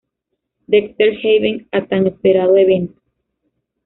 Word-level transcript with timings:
Dexter 0.65 1.11
Haven 1.23 1.67
a 1.71 1.85
tan 1.87 2.07
esperado 2.07 2.57
evento. 2.57 2.99